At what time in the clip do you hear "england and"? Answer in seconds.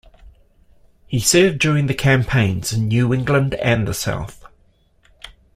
3.13-3.87